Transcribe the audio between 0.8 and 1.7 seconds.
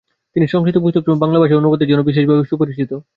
পুস্তকসমূহ বাংলা ভাষায়